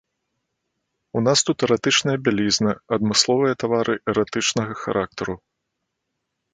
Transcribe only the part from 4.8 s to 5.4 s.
характару.